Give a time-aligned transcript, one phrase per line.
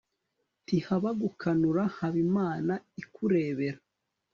[0.63, 3.79] ntihaba gukanura haba imana ikurebera